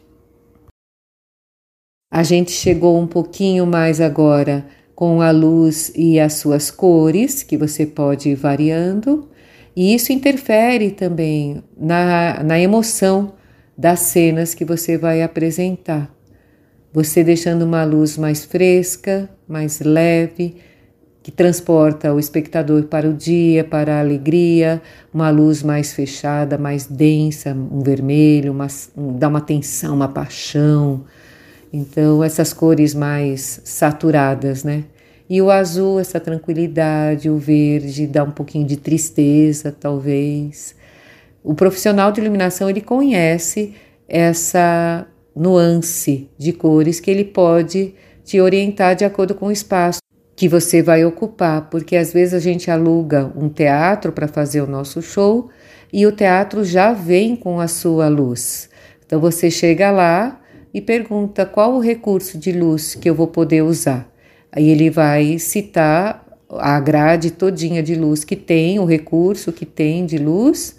A 2.11 2.23
gente 2.23 2.51
chegou 2.51 2.99
um 2.99 3.07
pouquinho 3.07 3.65
mais 3.65 4.01
agora 4.01 4.65
com 4.97 5.21
a 5.21 5.29
luz 5.29 5.91
e 5.95 6.19
as 6.19 6.33
suas 6.33 6.71
cores, 6.71 7.43
que 7.43 7.55
você 7.55 7.85
pode 7.85 8.29
ir 8.29 8.35
variando, 8.35 9.29
e 9.75 9.93
isso 9.93 10.11
interfere 10.11 10.89
também 10.89 11.63
na, 11.79 12.41
na 12.43 12.59
emoção 12.59 13.33
das 13.77 13.99
cenas 13.99 14.55
que 14.55 14.65
você 14.65 14.97
vai 14.97 15.21
apresentar. 15.21 16.11
Você 16.91 17.23
deixando 17.23 17.61
uma 17.61 17.83
luz 17.83 18.17
mais 18.17 18.43
fresca, 18.43 19.29
mais 19.47 19.81
leve, 19.81 20.55
que 21.21 21.29
transporta 21.29 22.11
o 22.11 22.17
espectador 22.17 22.85
para 22.85 23.07
o 23.07 23.13
dia, 23.13 23.63
para 23.63 23.97
a 23.97 23.99
alegria, 23.99 24.81
uma 25.13 25.29
luz 25.29 25.61
mais 25.61 25.93
fechada, 25.93 26.57
mais 26.57 26.87
densa, 26.87 27.53
um 27.53 27.81
vermelho, 27.81 28.51
uma, 28.51 28.65
dá 28.95 29.27
uma 29.27 29.41
tensão, 29.41 29.93
uma 29.93 30.07
paixão, 30.07 31.05
então, 31.77 32.23
essas 32.23 32.53
cores 32.53 32.95
mais 32.95 33.61
saturadas, 33.63 34.63
né? 34.63 34.85
E 35.29 35.39
o 35.43 35.51
azul, 35.51 35.99
essa 35.99 36.19
tranquilidade, 36.19 37.29
o 37.29 37.37
verde 37.37 38.07
dá 38.07 38.23
um 38.23 38.31
pouquinho 38.31 38.65
de 38.65 38.77
tristeza, 38.77 39.75
talvez. 39.77 40.73
O 41.43 41.53
profissional 41.53 42.11
de 42.11 42.19
iluminação 42.19 42.67
ele 42.67 42.81
conhece 42.81 43.75
essa 44.09 45.05
nuance 45.35 46.27
de 46.35 46.51
cores 46.51 46.99
que 46.99 47.11
ele 47.11 47.25
pode 47.25 47.93
te 48.25 48.41
orientar 48.41 48.95
de 48.95 49.05
acordo 49.05 49.35
com 49.35 49.47
o 49.47 49.51
espaço 49.51 49.99
que 50.35 50.47
você 50.47 50.81
vai 50.81 51.05
ocupar, 51.05 51.69
porque 51.69 51.95
às 51.95 52.11
vezes 52.11 52.33
a 52.33 52.39
gente 52.39 52.71
aluga 52.71 53.31
um 53.35 53.49
teatro 53.49 54.11
para 54.11 54.27
fazer 54.27 54.61
o 54.61 54.67
nosso 54.67 54.99
show 54.99 55.49
e 55.93 56.07
o 56.07 56.11
teatro 56.11 56.63
já 56.63 56.91
vem 56.91 57.35
com 57.35 57.59
a 57.59 57.67
sua 57.67 58.07
luz. 58.07 58.67
Então 59.05 59.19
você 59.19 59.51
chega 59.51 59.91
lá, 59.91 60.39
e 60.73 60.81
pergunta 60.81 61.45
qual 61.45 61.73
o 61.73 61.79
recurso 61.79 62.37
de 62.37 62.51
luz 62.51 62.95
que 62.95 63.09
eu 63.09 63.15
vou 63.15 63.27
poder 63.27 63.63
usar. 63.63 64.11
Aí 64.51 64.69
ele 64.69 64.89
vai 64.89 65.39
citar 65.39 66.25
a 66.49 66.79
grade 66.79 67.31
todinha 67.31 67.83
de 67.83 67.95
luz 67.95 68.23
que 68.23 68.35
tem, 68.35 68.79
o 68.79 68.85
recurso 68.85 69.51
que 69.51 69.65
tem 69.65 70.05
de 70.05 70.17
luz, 70.17 70.75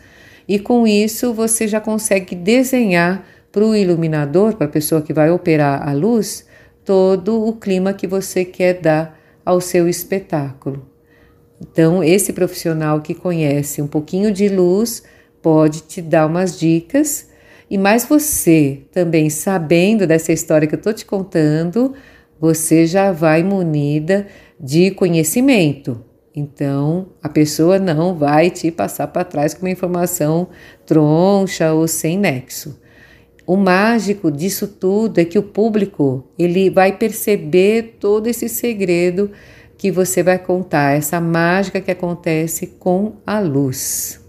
e 0.46 0.58
com 0.58 0.86
isso 0.86 1.34
você 1.34 1.68
já 1.68 1.80
consegue 1.80 2.34
desenhar 2.34 3.26
para 3.52 3.64
o 3.64 3.74
iluminador, 3.74 4.54
para 4.54 4.66
a 4.66 4.70
pessoa 4.70 5.02
que 5.02 5.12
vai 5.12 5.30
operar 5.30 5.86
a 5.86 5.92
luz, 5.92 6.46
todo 6.84 7.46
o 7.46 7.52
clima 7.54 7.92
que 7.92 8.06
você 8.06 8.44
quer 8.44 8.80
dar 8.80 9.18
ao 9.44 9.60
seu 9.60 9.88
espetáculo. 9.88 10.86
Então, 11.60 12.02
esse 12.04 12.32
profissional 12.32 13.00
que 13.00 13.14
conhece 13.14 13.82
um 13.82 13.86
pouquinho 13.86 14.32
de 14.32 14.48
luz 14.48 15.02
pode 15.42 15.80
te 15.82 16.00
dar 16.00 16.26
umas 16.26 16.58
dicas, 16.58 17.27
e 17.70 17.76
mais 17.76 18.04
você 18.04 18.82
também 18.92 19.28
sabendo 19.28 20.06
dessa 20.06 20.32
história 20.32 20.66
que 20.66 20.74
eu 20.74 20.78
estou 20.78 20.92
te 20.92 21.04
contando, 21.04 21.94
você 22.40 22.86
já 22.86 23.12
vai 23.12 23.42
munida 23.42 24.26
de 24.58 24.90
conhecimento. 24.92 26.04
Então, 26.34 27.08
a 27.22 27.28
pessoa 27.28 27.78
não 27.78 28.14
vai 28.14 28.50
te 28.50 28.70
passar 28.70 29.08
para 29.08 29.24
trás 29.24 29.54
com 29.54 29.62
uma 29.66 29.70
informação 29.70 30.48
troncha 30.86 31.72
ou 31.72 31.88
sem 31.88 32.16
nexo. 32.16 32.80
O 33.46 33.56
mágico 33.56 34.30
disso 34.30 34.68
tudo 34.68 35.18
é 35.18 35.24
que 35.24 35.38
o 35.38 35.42
público 35.42 36.24
ele 36.38 36.70
vai 36.70 36.96
perceber 36.96 37.96
todo 37.98 38.26
esse 38.26 38.48
segredo 38.48 39.30
que 39.76 39.90
você 39.90 40.22
vai 40.22 40.38
contar, 40.38 40.96
essa 40.96 41.20
mágica 41.20 41.80
que 41.80 41.90
acontece 41.90 42.66
com 42.66 43.14
a 43.26 43.40
luz. 43.40 44.20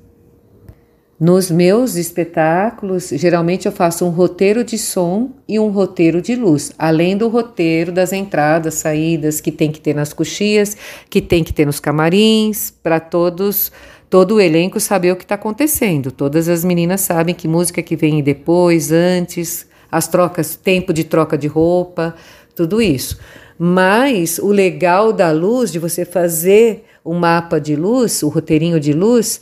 Nos 1.19 1.51
meus 1.51 1.95
espetáculos, 1.95 3.09
geralmente 3.09 3.65
eu 3.65 3.73
faço 3.73 4.05
um 4.05 4.09
roteiro 4.09 4.63
de 4.63 4.77
som 4.77 5.31
e 5.45 5.59
um 5.59 5.67
roteiro 5.67 6.21
de 6.21 6.33
luz, 6.33 6.71
além 6.77 7.17
do 7.17 7.27
roteiro 7.27 7.91
das 7.91 8.13
entradas, 8.13 8.75
saídas 8.75 9.41
que 9.41 9.51
tem 9.51 9.69
que 9.69 9.81
ter 9.81 9.93
nas 9.93 10.13
coxias, 10.13 10.77
que 11.09 11.19
tem 11.19 11.43
que 11.43 11.51
ter 11.51 11.65
nos 11.65 11.77
camarins, 11.77 12.71
para 12.71 13.01
todos 13.01 13.69
todo 14.09 14.35
o 14.35 14.41
elenco 14.41 14.79
saber 14.79 15.11
o 15.11 15.15
que 15.17 15.23
está 15.23 15.35
acontecendo. 15.35 16.09
Todas 16.09 16.47
as 16.47 16.63
meninas 16.63 17.01
sabem 17.01 17.35
que 17.35 17.49
música 17.49 17.83
que 17.83 17.97
vem 17.97 18.23
depois, 18.23 18.89
antes, 18.89 19.67
as 19.91 20.07
trocas, 20.07 20.55
tempo 20.55 20.93
de 20.93 21.03
troca 21.03 21.37
de 21.37 21.47
roupa, 21.47 22.15
tudo 22.55 22.81
isso. 22.81 23.19
Mas 23.57 24.39
o 24.39 24.47
legal 24.47 25.11
da 25.11 25.31
luz, 25.31 25.69
de 25.69 25.79
você 25.79 26.05
fazer 26.05 26.85
o 27.03 27.13
um 27.13 27.19
mapa 27.19 27.59
de 27.59 27.75
luz, 27.75 28.23
o 28.23 28.29
roteirinho 28.29 28.79
de 28.79 28.93
luz, 28.93 29.41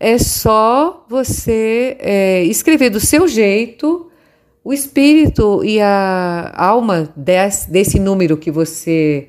é 0.00 0.18
só 0.18 1.04
você 1.08 1.96
é, 1.98 2.44
escrever 2.44 2.90
do 2.90 3.00
seu 3.00 3.26
jeito 3.26 4.10
o 4.64 4.72
espírito 4.72 5.64
e 5.64 5.80
a 5.80 6.52
alma 6.54 7.08
desse, 7.16 7.70
desse 7.70 7.98
número 7.98 8.36
que 8.36 8.50
você 8.50 9.28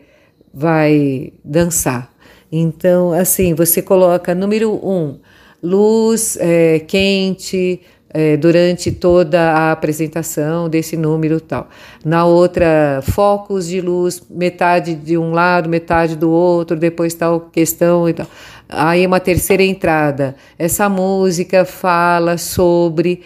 vai 0.53 1.31
dançar. 1.43 2.11
Então, 2.51 3.13
assim, 3.13 3.53
você 3.53 3.81
coloca 3.81 4.35
número 4.35 4.73
um, 4.85 5.17
luz 5.61 6.37
é, 6.41 6.79
quente 6.79 7.79
é, 8.11 8.35
durante 8.37 8.91
toda 8.91 9.39
a 9.51 9.71
apresentação 9.71 10.67
desse 10.67 10.97
número 10.97 11.39
tal. 11.39 11.69
Na 12.03 12.25
outra, 12.25 13.01
focos 13.03 13.67
de 13.67 13.79
luz, 13.79 14.21
metade 14.29 14.95
de 14.95 15.17
um 15.17 15.31
lado, 15.31 15.69
metade 15.69 16.15
do 16.15 16.29
outro, 16.29 16.75
depois 16.75 17.13
tal 17.13 17.41
questão 17.41 18.09
e 18.09 18.13
tal. 18.13 18.27
Aí 18.69 19.05
uma 19.07 19.19
terceira 19.19 19.63
entrada. 19.63 20.35
Essa 20.57 20.87
música 20.87 21.65
fala 21.65 22.37
sobre 22.37 23.23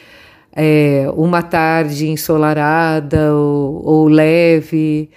é, 0.55 1.05
uma 1.15 1.41
tarde 1.41 2.07
ensolarada 2.07 3.35
ou, 3.35 3.85
ou 3.85 4.07
leve. 4.07 5.09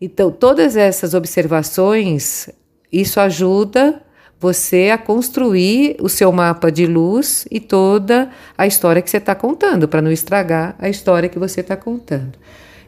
Então, 0.00 0.30
todas 0.30 0.76
essas 0.76 1.14
observações 1.14 2.48
isso 2.92 3.18
ajuda 3.18 4.02
você 4.38 4.90
a 4.90 4.98
construir 4.98 5.96
o 6.00 6.08
seu 6.08 6.30
mapa 6.32 6.70
de 6.70 6.86
luz 6.86 7.46
e 7.50 7.58
toda 7.58 8.28
a 8.58 8.66
história 8.66 9.00
que 9.00 9.08
você 9.08 9.16
está 9.16 9.34
contando, 9.34 9.88
para 9.88 10.02
não 10.02 10.10
estragar 10.10 10.76
a 10.78 10.88
história 10.88 11.28
que 11.28 11.38
você 11.38 11.60
está 11.60 11.76
contando. 11.76 12.38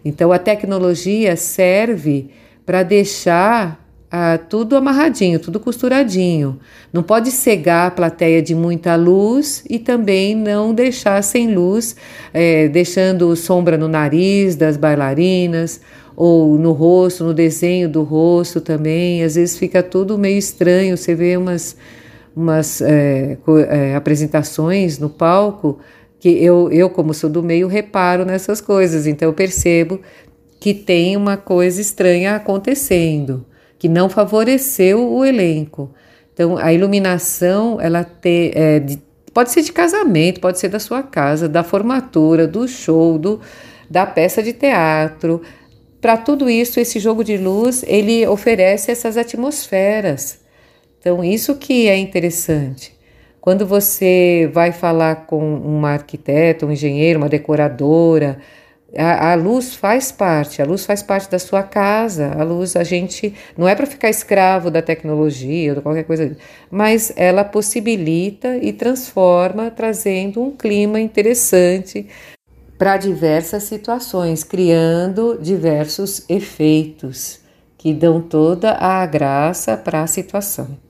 Então, 0.05 0.33
a 0.33 0.39
tecnologia 0.39 1.37
serve 1.37 2.31
para 2.67 2.83
deixar 2.83 3.84
ah, 4.17 4.39
tudo 4.39 4.77
amarradinho, 4.77 5.41
tudo 5.41 5.59
costuradinho. 5.59 6.61
Não 6.93 7.03
pode 7.03 7.33
cegar 7.33 7.89
a 7.89 7.91
plateia 7.91 8.41
de 8.41 8.55
muita 8.55 8.95
luz 8.95 9.65
e 9.69 9.77
também 9.77 10.37
não 10.37 10.73
deixar 10.73 11.21
sem 11.21 11.53
luz, 11.53 11.97
é, 12.33 12.69
deixando 12.69 13.35
sombra 13.35 13.77
no 13.77 13.89
nariz 13.89 14.55
das 14.55 14.77
bailarinas 14.77 15.81
ou 16.15 16.57
no 16.57 16.71
rosto, 16.71 17.25
no 17.25 17.35
desenho 17.35 17.89
do 17.89 18.05
rosto 18.05 18.61
também. 18.61 19.25
Às 19.25 19.35
vezes 19.35 19.59
fica 19.59 19.83
tudo 19.83 20.17
meio 20.17 20.39
estranho. 20.39 20.97
Você 20.97 21.13
vê 21.17 21.37
umas, 21.37 21.77
umas 22.37 22.81
é, 22.83 23.37
é, 23.69 23.97
apresentações 23.97 24.97
no 24.97 25.11
palco 25.11 25.81
que 26.21 26.29
eu, 26.29 26.71
eu, 26.71 26.89
como 26.89 27.13
sou 27.13 27.29
do 27.29 27.43
meio, 27.43 27.67
reparo 27.67 28.25
nessas 28.25 28.61
coisas. 28.61 29.09
Então 29.09 29.29
eu 29.29 29.33
percebo 29.33 29.99
que 30.61 30.73
tem 30.73 31.17
uma 31.17 31.37
coisa 31.37 31.81
estranha 31.81 32.37
acontecendo, 32.37 33.45
que 33.85 33.89
não 33.91 34.09
favoreceu 34.09 35.13
o 35.13 35.23
elenco. 35.27 35.91
Então 36.33 36.57
a 36.57 36.73
iluminação, 36.73 37.79
ela 37.79 38.03
te, 38.03 38.51
é, 38.55 38.81
de, 38.81 38.99
pode 39.31 39.51
ser 39.51 39.61
de 39.61 39.73
casamento, 39.73 40.41
pode 40.41 40.59
ser 40.59 40.71
da 40.71 40.79
sua 40.79 41.03
casa, 41.03 41.51
da 41.51 41.63
formatura, 41.63 42.47
do 42.47 42.67
show, 42.67 43.19
do, 43.19 43.43
da 43.91 44.07
peça 44.07 44.43
de 44.43 44.55
teatro, 44.55 45.43
para 46.01 46.17
tudo 46.17 46.49
isso, 46.49 46.81
esse 46.81 46.99
jogo 46.99 47.23
de 47.23 47.37
luz, 47.37 47.85
ele 47.87 48.27
oferece 48.27 48.91
essas 48.91 49.19
atmosferas. 49.19 50.39
Então, 50.99 51.23
isso 51.23 51.55
que 51.57 51.87
é 51.87 51.99
interessante. 51.99 52.99
Quando 53.39 53.67
você 53.67 54.49
vai 54.51 54.73
falar 54.73 55.27
com 55.27 55.57
uma 55.57 55.91
arquiteta, 55.91 56.65
um 56.65 56.73
engenheiro, 56.73 57.19
uma 57.19 57.29
decoradora, 57.29 58.39
a, 58.97 59.33
a, 59.33 59.35
luz 59.35 59.75
faz 59.75 60.13
parte, 60.13 60.61
a 60.61 60.65
luz 60.65 60.85
faz 60.87 61.03
parte 61.03 61.31
da 61.31 61.39
sua 61.39 61.63
casa. 61.63 62.33
A 62.39 62.43
luz, 62.43 62.77
a 62.77 62.85
gente 62.85 63.35
não 63.57 63.69
é 63.69 63.75
para 63.75 63.87
ficar 63.87 64.11
escravo 64.11 64.71
da 64.71 64.83
tecnologia 64.83 65.71
ou 65.71 65.77
de 65.77 65.83
qualquer 65.83 66.05
coisa, 66.05 66.37
mas 66.71 67.13
ela 67.17 67.45
possibilita 67.45 68.57
e 68.57 68.73
transforma, 68.73 69.71
trazendo 69.71 70.43
um 70.43 70.51
clima 70.51 71.01
interessante 71.01 72.07
para 72.79 72.97
diversas 72.97 73.65
situações, 73.65 74.45
criando 74.45 75.39
diversos 75.41 76.25
efeitos 76.29 77.41
que 77.79 77.93
dão 77.93 78.21
toda 78.21 78.73
a 78.73 79.05
graça 79.07 79.77
para 79.77 80.03
a 80.03 80.07
situação. 80.07 80.84